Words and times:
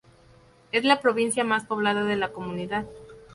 Es 0.71 0.83
la 0.83 0.99
provincia 0.99 1.43
más 1.43 1.65
poblada 1.65 2.03
de 2.05 2.15
la 2.15 2.31
comunidad. 2.31 2.87